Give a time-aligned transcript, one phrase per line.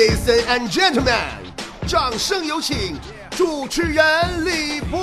[0.00, 1.12] Ladies and gentlemen，
[1.86, 2.98] 掌声有请
[3.32, 4.98] 主持人李波。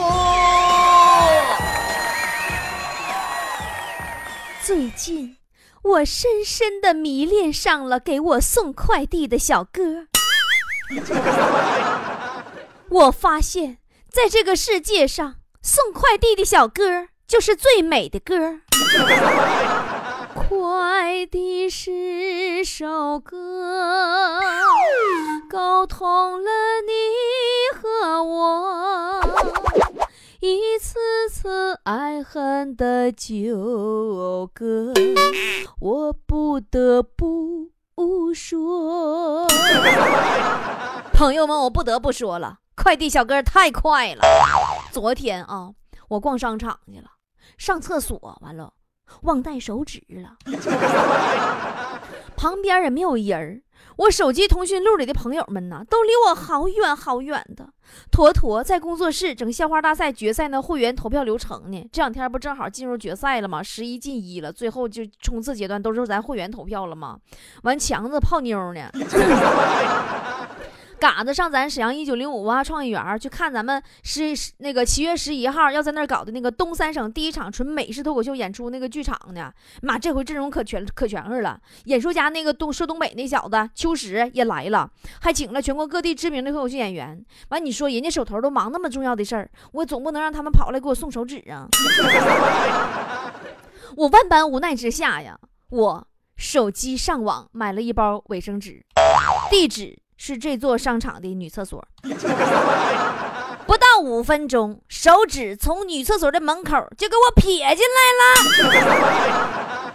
[4.63, 5.37] 最近，
[5.83, 10.07] 我深深的迷恋上了给我送快递的小哥。
[12.89, 13.77] 我发现，
[14.11, 18.61] 在这个世界上，送快递的小哥就是最美的歌。
[20.47, 24.39] 快递是首歌，
[25.49, 26.49] 沟通了
[26.85, 29.21] 你和我，
[30.39, 30.97] 一次
[31.29, 34.93] 次爱恨的纠葛，
[35.81, 37.67] 我不得不
[38.33, 39.45] 说。
[41.11, 44.21] 朋友们，我不得不说了，快递小哥太快了。
[44.93, 45.71] 昨天啊，
[46.07, 47.09] 我逛商场去了，
[47.57, 48.71] 上厕所完了。
[49.23, 50.37] 忘带手纸了，
[52.35, 53.61] 旁边也没有人儿。
[53.97, 57.67] 我手机通讯录里的朋友们呢，都离我好远好远的。
[58.11, 61.89] 坨坨在工作室整校花大赛决赛那会员投票流程呢。
[61.91, 63.63] 这两天不正好进入决赛了吗？
[63.63, 67.17] 十一进一了，最后就冲刺阶段都是咱会员投票了吗？
[67.63, 68.87] 完强子泡妞呢。
[70.99, 84.89] 嘎子上咱沈阳一九零五文化创意园去看咱们十那个七月十一号要在那儿搞的那个东三省第一场纯美式脱口秀演出那个剧场呢，妈这回阵容可全可全乎了，演说家那个东说东北那小子秋实也来了，
[85.21, 87.23] 还请了全国各地知名的脱口秀演员。
[87.49, 91.67] 完你说人家手头都忙那么重要的事儿，我总不能让他们跑来给我送手纸啊！
[93.95, 95.37] 我万般无奈之下呀，
[95.69, 98.83] 我手机上网买了一包卫生纸，
[99.51, 99.99] 地址。
[100.17, 101.87] 是这座商场的女厕所，
[103.65, 109.93] 不到五分钟，手指从女厕所的门口就给我撇进来了。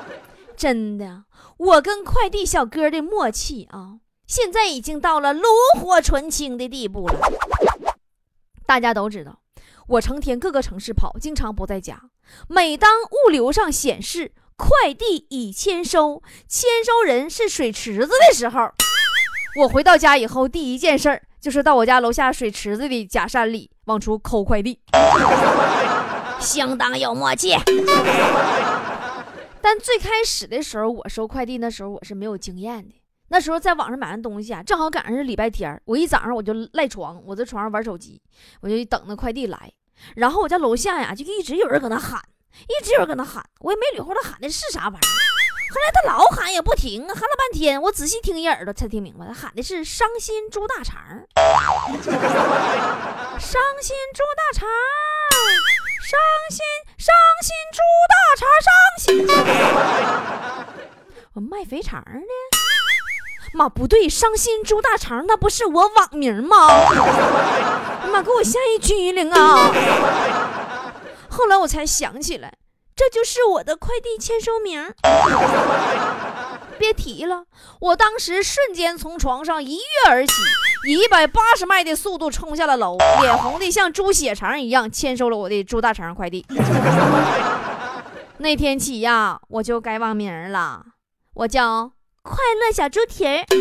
[0.56, 1.24] 真的，
[1.56, 5.42] 我跟快递小哥的默契啊，现在已经到了炉
[5.80, 7.18] 火纯青的地步了。
[8.64, 9.40] 大家都知道，
[9.88, 12.00] 我成天各个城市跑，经常不在家。
[12.48, 12.90] 每当
[13.26, 18.70] 物流上显示快递已签收，签收人是水池子的时候。
[19.54, 24.80] 我回到家以后，第一件事儿就是到我家楼下水池子的假山里往出抠快递，
[26.40, 27.54] 相当有默契。
[29.60, 32.94] 但最开始的时候，我收快递那时候我是没有经验的。
[33.28, 38.20] 那时候在网上买完东西啊，正好赶上是礼拜天我一早上我就赖床，我在床上玩手机，
[38.62, 39.70] 我就等那快递来。
[40.16, 42.20] 然后我家楼下呀，就一直有人搁那喊，
[42.68, 45.31] 一直有人搁那喊，我也没理会他喊的是啥玩意儿。
[45.72, 51.00] 后来他老喊也不停，喊了半天，我仔细听一耳朵才听明白，他喊的是伤心猪大肠，
[53.38, 54.68] 伤心猪大肠，
[56.02, 56.60] 伤心
[56.98, 57.80] 伤心猪
[58.12, 59.26] 大肠，伤心。
[61.32, 62.20] 我卖肥肠的，
[63.54, 66.66] 妈不对，伤心猪大肠那不是我网名吗？
[68.12, 69.72] 妈给我吓一激灵啊！
[71.30, 72.52] 后来我才想起来。
[72.94, 74.92] 这就是我的快递签收名。
[76.78, 77.44] 别提了，
[77.80, 80.32] 我当时瞬间从床上一跃而起，
[80.88, 86.44] 以一百八十迈的速度冲下了楼，脸红的像猪血肠一样，签收了我的猪大肠快递。
[88.38, 90.84] 那天起呀，我就改网名了，
[91.34, 91.92] 我叫
[92.22, 93.44] 快乐小猪蹄儿。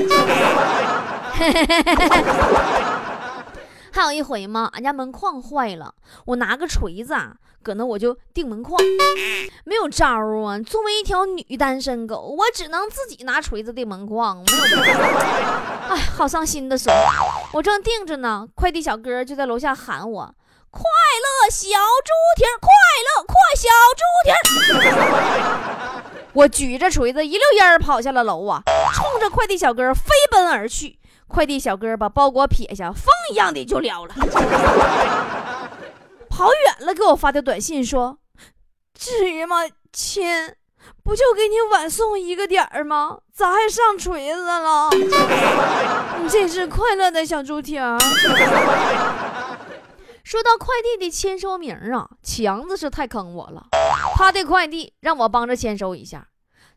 [3.93, 5.93] 还有一回嘛，俺家门框坏了，
[6.25, 7.15] 我拿个锤子。
[7.63, 8.79] 搁那我就钉门框，
[9.63, 10.59] 没有招啊！
[10.65, 15.19] 作为一条女单身狗，我只能自己拿锤子钉门框，没有办法。
[15.89, 16.91] 哎，好伤心的候，
[17.53, 20.35] 我正钉着呢，快递小哥就在楼下喊我
[20.71, 22.69] ：“快乐小猪蹄儿，快
[23.07, 26.01] 乐快小猪蹄儿！”
[26.33, 30.97] 我举着锤子一溜烟儿跑下了楼啊，冲着快递小哥飞奔而去。
[31.27, 34.13] 快递小哥把包裹撇下，风一样的就撩了。
[36.31, 38.19] 跑远了，给我发的短信说
[38.97, 39.57] ：“至于吗，
[39.91, 40.55] 亲？
[41.03, 43.17] 不就给你晚送一个点儿吗？
[43.33, 44.89] 咋还上锤子了？
[46.23, 47.99] 你这是快乐的小猪蹄儿。
[50.23, 53.67] ”说到快递的签收名啊，强子是太坑我了。
[54.15, 56.29] 他的快递让我帮着签收一下，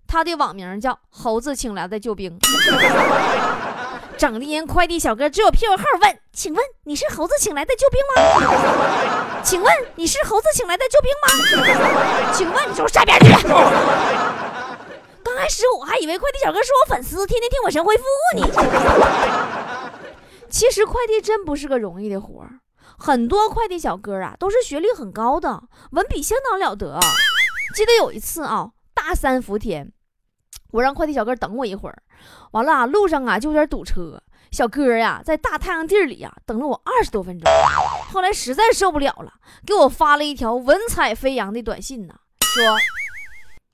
[0.09, 2.37] 他的网名叫“猴子请来的救兵”。
[4.17, 9.41] 整的人快递小哥只有屁股号问：“请问你是猴子请来的救兵吗？
[9.45, 11.29] 请问你是猴子请来的救兵吗？
[12.33, 13.31] 请问你给我下边去！”
[15.25, 18.05] 刚开始我还以为快递小哥是我粉丝，天天听我神回复
[18.39, 18.47] 呢。
[20.49, 22.61] 其实快递真不是个容易的活儿，
[22.99, 27.01] 很多快递小哥啊都是学历很高的，文笔相当了得。
[27.75, 29.93] 记得有一次啊，大三伏天。
[30.71, 32.03] 我让快递小哥等我一会儿，
[32.53, 34.23] 完了，路上啊就有点堵车。
[34.51, 37.51] 小哥呀，在大太阳地里呀等了我二十多分钟，
[38.13, 39.33] 后来实在受不了了，
[39.67, 42.63] 给我发了一条文采飞扬的短信呢，说：“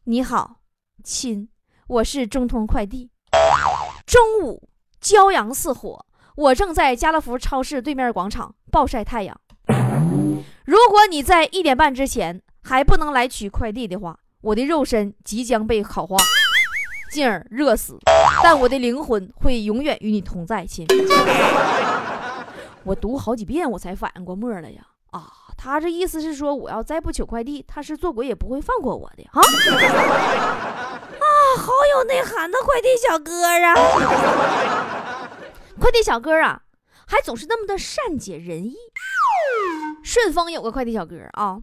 [0.04, 0.56] 你好，
[1.04, 1.50] 亲，
[1.86, 3.10] 我是中通快递。
[4.06, 4.70] 中午
[5.02, 9.38] 骄阳似火，我正在家乐福超市对面广场暴晒太阳。
[10.64, 16.16] 如果你在一点半之前还不能来取快递的话，我的肉身即将被烤化。”
[17.10, 17.98] 进而热死，
[18.42, 20.86] 但我的灵魂会永远与你同在，亲。
[22.84, 24.82] 我读好几遍，我才反应过墨来呀！
[25.10, 29.42] 啊，他这意思是说，我要再不取快递，他是做鬼也不会放过我的啊！
[31.20, 31.26] 啊，
[31.58, 33.74] 好有内涵的快递小哥啊！
[35.78, 36.62] 快递小哥啊，
[37.06, 38.76] 还总是那么的善解人意。
[40.02, 41.58] 顺丰有个快递小哥啊。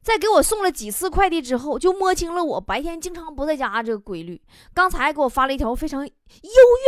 [0.00, 4.40] 在给我送了几次快递之后，就摸清了我白天经常不在家这个规律。
[4.72, 6.12] 刚才给我发了一条非常幽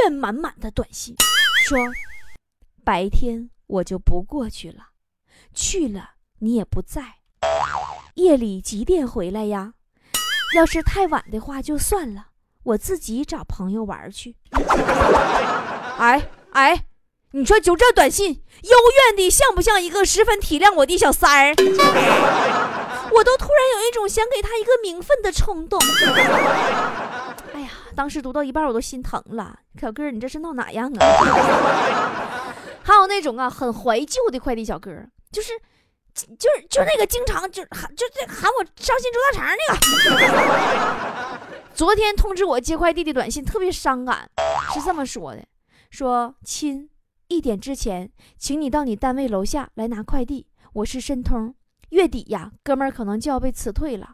[0.03, 1.15] 怨满满的短信，
[1.67, 1.79] 说
[2.85, 4.89] ：“白天我就不过去了，
[5.53, 7.17] 去了你也不在。
[8.15, 9.75] 夜里几点回来呀？
[10.57, 12.29] 要是太晚的话就算了，
[12.65, 14.37] 我自己找朋友玩去。
[16.01, 16.85] ”哎哎，
[17.33, 21.55] 你说就这短信，幽怨的像不像一个十分体谅我的小三儿？
[23.13, 25.81] 我都突然有一种想给他一个名分的冲动。
[27.55, 29.61] 哎呀，当时读到一半我都心疼了。
[29.81, 32.55] 小哥，你这是闹哪样啊？
[32.83, 34.91] 还有那种啊很怀旧的快递小哥，
[35.31, 35.53] 就是
[36.15, 39.75] 就是就那个经常就喊就这喊我伤心猪大肠那
[40.19, 41.41] 个。
[41.75, 44.29] 昨天通知我接快递的短信特别伤感，
[44.75, 45.45] 是这么说的：
[45.91, 46.91] 说亲，
[47.31, 51.55] 一点之前，请你到你单位楼下来拿快递，我是申通。
[51.91, 54.09] 月底呀，哥们儿可能就要被辞退了，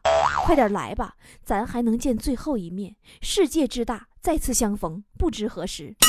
[0.44, 2.94] 快点来吧，咱还能见最后一面。
[3.22, 5.96] 世界之大，再次相逢不知何时。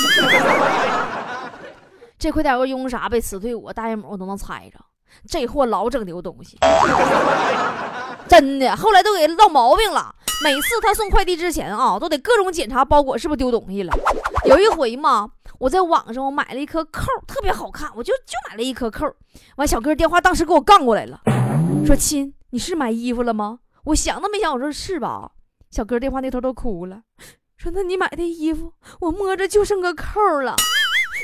[2.20, 3.56] 这快点，我因为啥被辞退？
[3.56, 4.78] 我大爷母我都能猜着，
[5.26, 6.58] 这货老整丢东西，
[8.28, 8.76] 真的。
[8.76, 10.14] 后来都给闹毛病了，
[10.44, 13.98] 每次他送快递之前啊，都得各种检查包裹是不是丢东西了。
[14.46, 15.32] 有一回嘛。
[15.60, 19.12] 我在网上我买了一颗扣，特别好看，我就就买了一颗扣。
[19.56, 21.20] 完，小哥电话当时给我杠过来了，
[21.86, 25.32] 说：“亲，你是买衣服了吗？”我想都没想，我说：“是吧？”
[25.72, 27.02] 小哥电话那头都哭了，
[27.58, 30.56] 说：“那你买的衣服，我摸着就剩个扣了，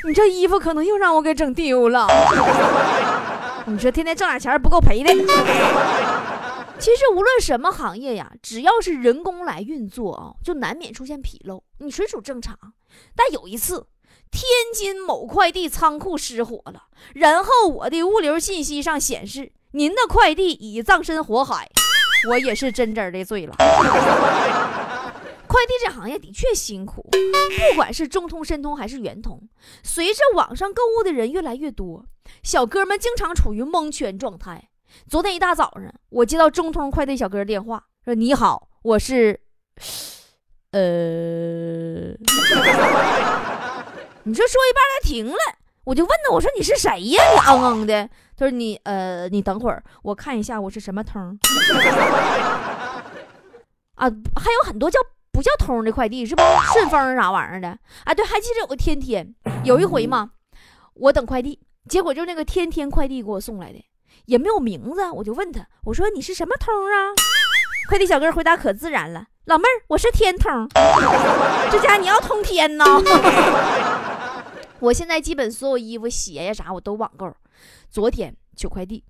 [0.04, 2.08] 你这衣服可能又让我给整丢了。
[3.66, 5.14] 你说天天挣点钱不够赔的。
[6.76, 12.58] ”其实无论什么行业呀，只要是人工来运作啊，就难免出现纰漏，你纯属正常。
[13.14, 13.86] 但有一次。
[14.30, 14.42] 天
[14.74, 21.70] 津某快递仓库失火了，然后我的物流信息上显示您的快递已葬身火海，
[22.28, 23.54] 我也是真真的醉了。
[25.46, 29.40] 快递这行业的确辛苦，不管是中通、申通还是圆通，
[29.84, 32.04] 随着网上购物的人越来越多，
[32.42, 34.68] 小哥们经常处于蒙圈状态。
[35.08, 39.38] 昨天一大早上，我接到中通快递小哥电话，说：“你好，我是……
[40.78, 42.14] 呃。
[44.26, 45.36] ”你说说一半他停了，
[45.84, 47.22] 我就问他，我说你是谁呀？
[47.32, 48.08] 你嗯嗯的。
[48.36, 51.22] 他说你呃，你等会儿，我看一下我是什么通。
[53.94, 54.98] 啊，还有很多叫
[55.30, 56.42] 不叫通的快递，是不？
[56.72, 57.78] 顺丰啥玩意儿的？
[58.04, 60.32] 啊，对，还记得有个天天，有一回嘛，
[60.94, 63.84] 我等快递，结果就那个天天快递给我送来的，
[64.24, 67.14] 也没有名字，我就问他，我说你是什么通啊？
[67.88, 70.66] 快递小哥回答可自然了，老妹儿，我是天通。
[71.70, 72.84] 这家你要通天呢？
[74.80, 77.30] 我现在基本所有衣服、鞋呀啥我都网购。
[77.90, 79.04] 昨天取快递，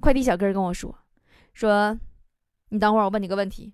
[0.00, 0.92] 快递小哥跟我说
[1.54, 1.96] ：“说
[2.70, 3.72] 你等会儿，我问你个问题，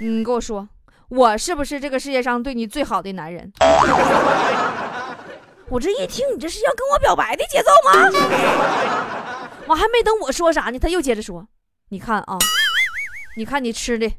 [0.00, 0.68] 你跟我说，
[1.08, 3.52] 我是不是这个世界上对你最好的男人？”
[5.70, 7.92] 我这一听，你这是要跟我表白的节奏吗？
[9.68, 11.46] 我还没等我说啥呢，他又接着说
[11.90, 12.36] ：“你看啊，
[13.36, 14.10] 你看你吃的，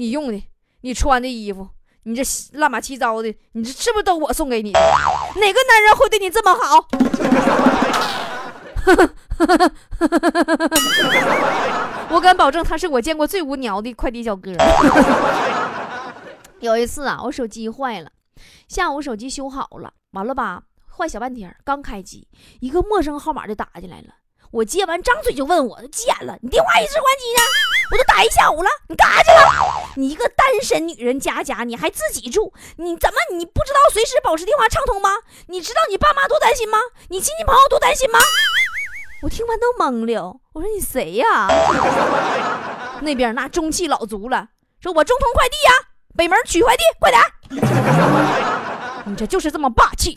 [0.00, 0.42] 你用的，
[0.80, 1.68] 你穿的衣服。”
[2.04, 4.80] 你这乱八七糟的，你这是不是都我送给你的？
[4.80, 6.88] 哪个男人会对你这么好？
[12.08, 14.50] 我敢保证，他是我见过最无聊的快递小哥。
[16.60, 18.10] 有一次啊，我手机坏了，
[18.66, 22.26] 下午手机修好了，完了吧，坏小半天，刚开机，
[22.60, 24.14] 一个陌生号码就打进来了。
[24.52, 27.42] 我接完，张嘴就问我，急眼了，你电话一直关机呢？
[27.90, 29.46] 我都打一下午了，你干啥去了？
[29.96, 35.10] 你一个单身女人家家，你还自己住，你怎么你不知道随时保持电话畅通吗？
[35.46, 36.78] 你知道你爸妈多担心吗？
[37.08, 38.20] 你亲戚朋友多担心吗？
[39.22, 41.48] 我听完都懵了，我说你谁呀？
[43.00, 44.48] 那边那中气老足了，
[44.80, 45.72] 说我中通快递呀，
[46.16, 47.20] 北门取快递，快点！
[49.04, 50.14] 你这就是这么霸气。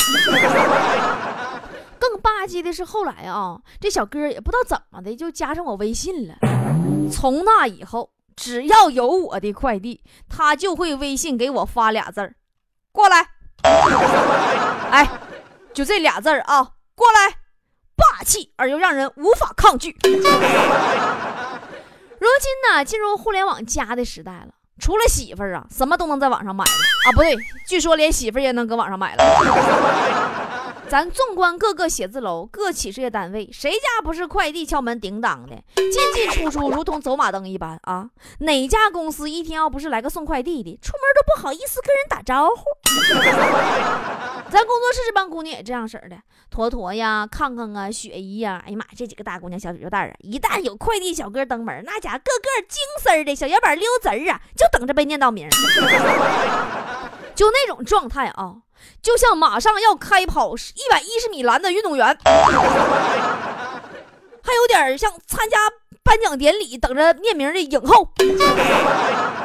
[2.03, 6.35] 更霸气的是后来啊，这小哥也不知道怎么的就加上我微信了。
[7.09, 12.35] 从那以后，只要有我的快递，他就会微信给我发俩字儿
[12.91, 13.29] ：“过来。”
[14.91, 15.09] 哎，
[15.73, 17.37] 就这俩字儿啊，过来，
[17.95, 19.95] 霸气而又让人无法抗拒。
[20.03, 20.19] 如今
[22.69, 26.71] 呢，进入互联网加的时代了，除了媳妇儿啊，什么都能在网上买了
[27.07, 27.33] 啊，不对，
[27.65, 29.23] 据说连媳妇儿也能搁网上买了。
[30.93, 38.11] 咱纵观各个写字楼、各企事业单位，谁家不是快递敲门叮当的，进进出出如同走马灯一般啊？
[38.41, 42.63] 哪家公司一天要不是来个送快递的，出门都不好意思跟人打招呼。
[44.51, 46.15] 咱工作室这帮姑娘也这样式的，
[46.51, 55.49] 坨坨呀、康康啊、雪姨呀，哎呀妈，这几个大姑娘小嘴蛋儿啊，一旦有快递小哥登门，那家个个精丝儿的小摇板溜子儿啊，就等着被念到名，
[57.35, 58.55] 就那种状态啊。
[59.01, 62.51] 就像马上要开跑一百一十米栏的运动员， 还
[64.53, 65.57] 有点像参加
[66.03, 68.09] 颁奖典礼等着念名的影后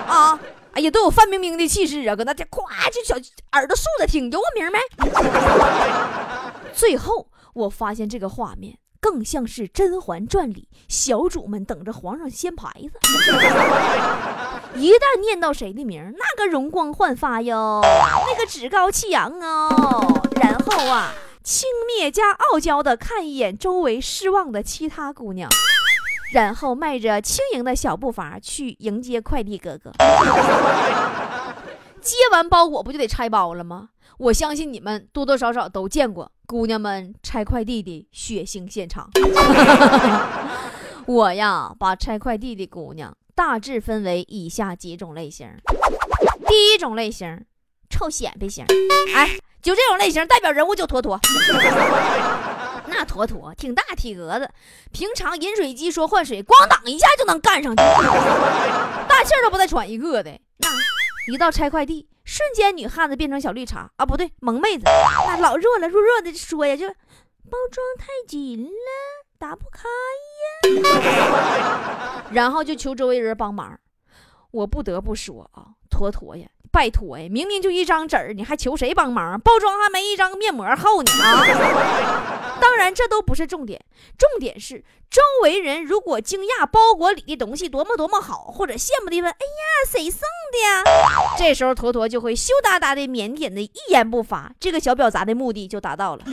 [0.09, 0.40] 啊！
[0.73, 3.14] 哎呀，都有范冰冰的气势啊，搁那这咵就小
[3.52, 4.78] 耳朵竖着听，有我名没？
[6.75, 8.76] 最后我发现这个画面。
[9.00, 12.99] 更像是《甄嬛传》里小主们等着皇上掀牌子，
[14.78, 25.50] 一旦念到谁的名，那个容光焕发哟，那个趾高气扬哦，然后啊，轻蔑加傲娇的看一眼周围失望的其他姑娘，
[26.32, 29.90] 然后迈着轻盈的小步伐去迎接快递哥哥。
[32.00, 33.88] 接完包裹不就得拆包了吗？
[34.18, 39.11] 我相信你们多多少少都见过姑娘们拆快递的血腥现场。
[41.06, 45.49] 我呀，把拆快递的姑娘大致分为以下几种类型。
[46.49, 47.45] 第一种类型，
[47.88, 48.66] 臭显摆型。
[49.14, 51.21] 哎，就这种类型，代表人物就妥妥。
[52.90, 54.50] 那妥妥挺大体格子，
[54.90, 57.83] 平常饮水机说换水，咣当一下就能干上去，
[59.09, 60.37] 大气都不带喘一个的。
[60.57, 60.68] 那
[61.33, 62.09] 一到拆快递。
[62.25, 64.04] 瞬间，女汉子变成小绿茶啊！
[64.04, 69.88] 不对，萌妹子，那老弱了，弱弱的说呀，就包装太紧了，打不开
[70.83, 72.23] 呀。
[72.33, 73.78] 然后就求周围人帮忙。
[74.50, 79.38] 我不得不说啊，坨坨呀，拜托呀，明明就一张纸儿，你还求谁帮忙？
[79.40, 82.57] 包装还没一张面膜厚呢啊！
[82.61, 83.85] 当然，这都不是重点，
[84.16, 90.83] 重点是周围人如果惊讶包裹里的东西多么多么好，或者羡慕的问：“哎呀，谁送的呀？”
[91.37, 94.50] 这时候，坨坨就会羞答答的、腼腆的，一言不发。
[94.59, 96.25] 这个小婊砸的目的就达到了。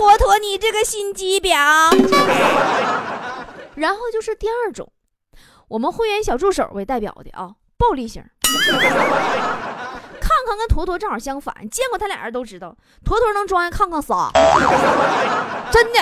[0.00, 1.90] 坨坨，你这个心机婊。
[3.76, 4.90] 然后就是第二种，
[5.68, 8.24] 我们会员小助手为代表的啊，暴力型。
[10.18, 14.30] 康康跟坨坨正好相反，见过他俩人都知道，坨坨能装下康康仨，
[15.70, 16.00] 真的。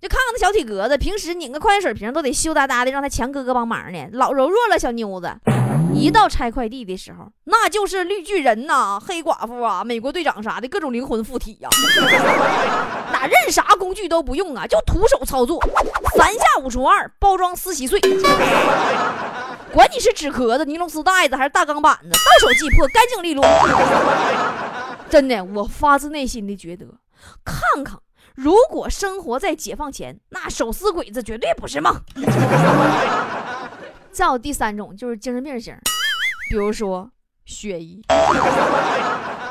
[0.00, 5.34] 就看看那小体格子，平时拧个矿泉水瓶都得羞答答的让他强哥哥帮忙呢，老柔弱了小妞子。
[5.94, 11.68] 一到拆快递的时候，那就是绿巨人呐、黑寡妇啊、美国队长啥的各种灵魂附体呀，
[13.10, 15.60] 哪任啥工具都不用啊，就徒手操作，
[16.14, 17.98] 三下五除二，包装撕稀碎。
[19.72, 23.44] 管你是纸壳子、尼龙丝袋子还是大钢板子，到手即破，干净利落。
[25.10, 26.86] 真的，我发自内心的觉得，
[27.44, 27.98] 看看，
[28.38, 31.92] 如果生活在解放前，那手撕鬼子绝对不是梦。
[34.12, 35.76] 再有第三种就是精神病型，
[36.48, 37.10] 比如说
[37.44, 38.00] 雪姨，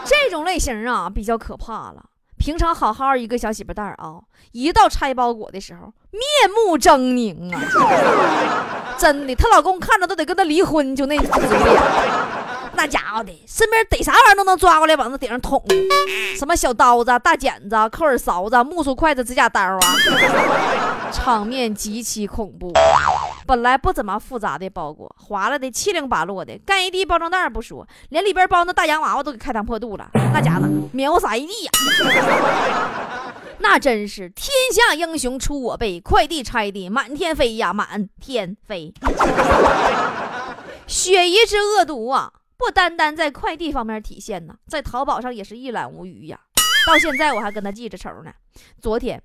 [0.05, 2.01] 这种类型啊比较可怕了。
[2.37, 4.21] 平常好好一个小媳妇蛋儿啊，
[4.53, 8.95] 一到拆包裹的时候，面目狰狞啊！
[8.97, 11.81] 真的，她老公看着都得跟她离婚，就那嘴脸，
[12.77, 15.61] 那家伙的，身边逮啥玩意儿都能抓过来往那顶上捅，
[16.37, 19.79] 什么小刀子、大剪子、扣耳勺子、木梳筷子、指甲刀啊，
[21.11, 22.71] 场面极其恐怖。
[23.47, 30.07] 本来不怎么复杂的包裹，划拉的七零八落的，干一地包装袋不说，连里边包那大洋娃娃都给开膛破肚了。
[30.13, 31.71] 那家伙秒撒一地呀！
[33.59, 38.93] 那真是天下英雄出我辈，快递拆的满天飞呀，满天飞。
[40.85, 46.39] 雪姨之恶毒啊，不单单在快递方面体现呢，在淘宝上也是一览无余呀。
[46.87, 48.33] 到现在我还跟他记着仇呢。
[48.81, 49.21] 昨天。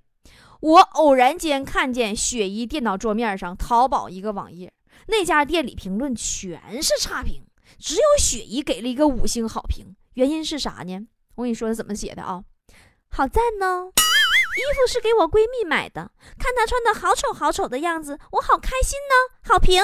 [0.61, 4.73] 我偶然间看见雪姨电脑桌面上淘宝一个网页，
[5.09, 7.43] 那家店里评论全是差评，
[7.81, 9.97] 只有雪姨给了一个五星好评。
[10.15, 11.09] 原因是啥呢？
[11.35, 12.45] 我跟你说怎么写的啊？
[13.11, 13.91] 好赞哦！
[14.55, 19.15] 衣服是给我闺蜜买的，看她穿的好丑好丑的样子，我好开心呢。
[19.43, 19.83] 好评。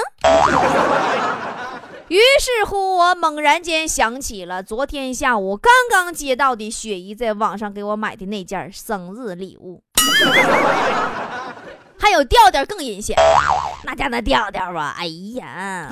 [2.09, 9.83] 于是乎，我猛然间想起了昨天下午刚刚接到的雪姨在网上给我买的那件生日礼物，
[11.99, 13.15] 还有调调更阴险，
[13.83, 15.91] 那家那调调啊，哎呀，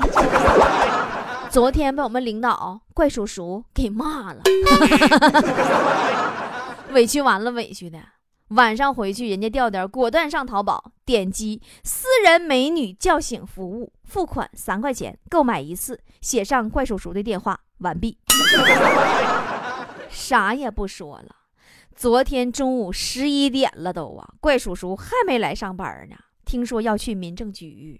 [1.51, 4.41] 昨天被我们领导怪叔叔给骂了，
[6.93, 7.99] 委屈完了委屈的。
[8.49, 18.17] 晚上回去，人家调调果断上淘宝，点击私人美女叫醒服务，付款三块钱，购买一次，写上怪叔叔的电话，完毕。
[20.09, 21.35] 啥也不说了，
[21.93, 26.15] 昨天中午十一点了都啊，怪叔叔还没来上班呢。
[26.45, 27.99] 听说要去民政局，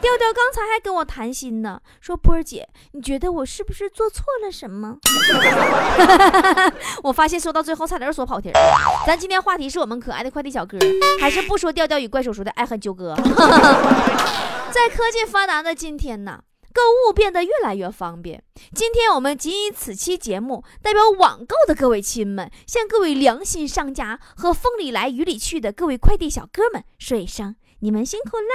[0.00, 4.96] 调调刚才还跟我谈心呢，说波儿姐，你觉得我是不是做错了什么？
[7.02, 8.54] 我发现说到最后差点说跑题儿。
[9.06, 10.78] 咱今天话题是我们可爱的快递小哥，
[11.20, 13.14] 还是不说调调与怪叔叔的爱恨纠葛？
[14.70, 16.42] 在科技发达的今天呢？
[16.70, 18.40] 购物变得越来越方便。
[18.72, 28.54] 今天我们仅以此期节目，代表网购的各位亲们，向各位良心商家和风里来雨里去的各位快递小哥们说一声：你们辛苦啦！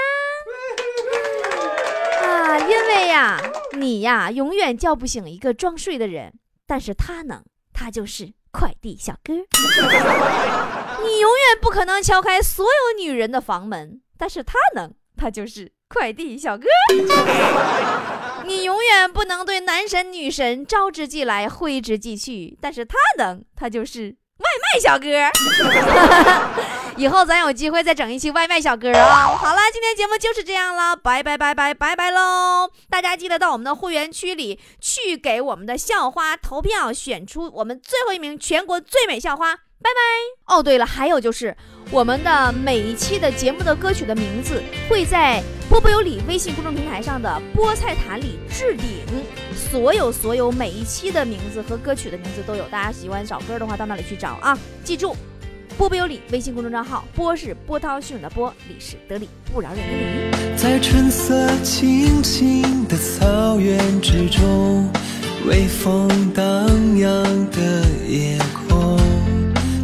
[2.28, 3.40] 啊，因为呀，
[3.78, 6.34] 你呀，永远叫不醒一个装睡的人，
[6.68, 7.42] 但是他能，
[7.74, 9.34] 他就是快递小哥。
[11.04, 15.72] 你永远不可能敲开所有女人的房门，但是他能，他就是。
[15.90, 16.66] 快递小哥，
[18.46, 25.08] 你永远不能对男神女神招之即来挥之即去，但是他能，他就是外卖小哥。
[27.04, 29.36] 以后咱有机会再整一期外卖小哥啊！
[29.36, 32.70] 好了，今天节目就是这样了，拜拜拜拜拜拜喽！
[32.90, 39.54] 大家记得到我们的会员区里去给我们的校花投票，选出我们最后一名全国最美校花。
[39.54, 41.54] 拜拜哦，对了，还有就是
[41.92, 49.04] 我们的每一期的节目的歌曲的名字会在波波有理微信公众平台上的菠菜坛里置顶，
[49.54, 54.58] 所有所有每一期的名字和歌曲的名字都有，大家喜欢找歌的话到那里去找啊！
[54.86, 55.14] 记住，
[55.78, 60.56] 波波有理微信公众账号，波是波涛汹涌的波，理是得理不饶人的理。
[60.56, 64.88] 在春色青青的草原之中，
[65.48, 66.44] 微风荡
[66.98, 69.00] 漾的夜空。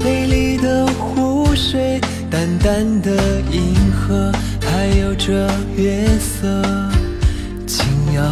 [0.04, 2.00] 美丽的湖水，
[2.30, 6.64] 淡淡的银河，还有这月色
[7.66, 8.24] 轻摇。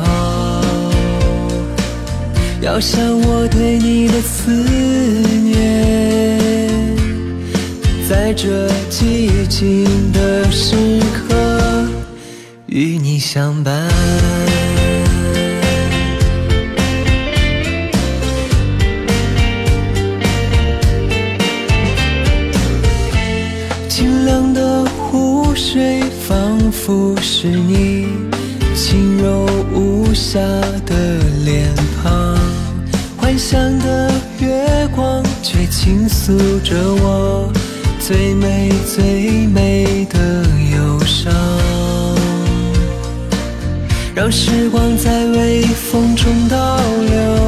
[2.61, 4.51] 要想我对你的思
[8.39, 10.75] 这寂静的时
[11.11, 11.87] 刻
[12.67, 13.89] 与你相伴。
[23.89, 28.05] 清凉的湖水仿佛是你
[28.75, 30.39] 轻柔无瑕
[30.85, 31.73] 的脸
[32.03, 32.37] 庞，
[33.17, 36.75] 幻想的月光却倾诉着
[38.85, 40.43] 最美的
[40.75, 41.33] 忧伤。
[44.15, 46.77] 让时光在微风中倒
[47.07, 47.46] 流，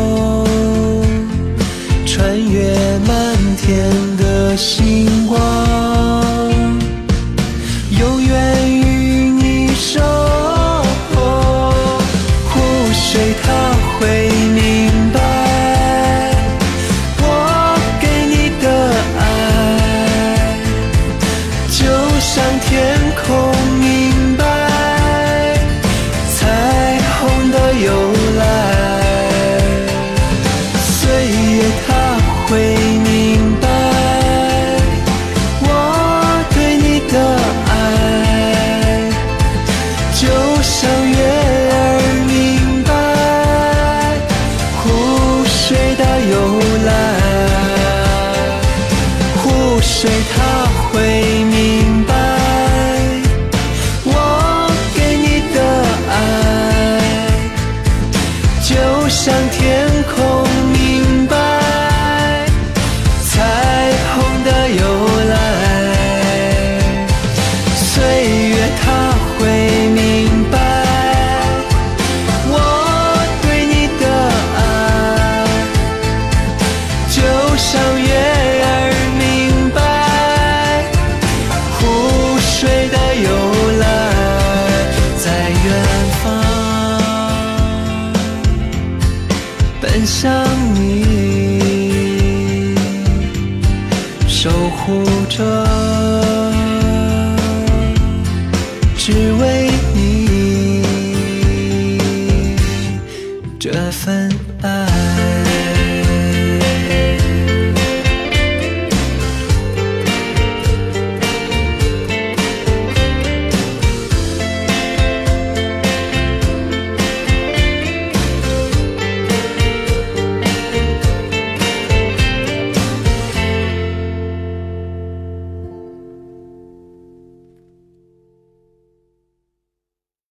[94.90, 95.89] 守护着，